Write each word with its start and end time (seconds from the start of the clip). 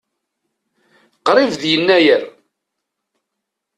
Qrib 1.27 1.51
d 1.61 1.63
Yennayer. 1.71 2.23